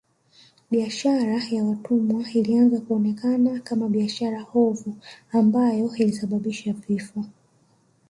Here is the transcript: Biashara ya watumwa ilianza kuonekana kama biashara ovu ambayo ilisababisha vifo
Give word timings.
Biashara 0.71 1.41
ya 1.51 1.63
watumwa 1.63 2.25
ilianza 2.33 2.79
kuonekana 2.81 3.59
kama 3.59 3.89
biashara 3.89 4.45
ovu 4.53 4.95
ambayo 5.31 5.95
ilisababisha 5.95 6.73
vifo 6.73 7.25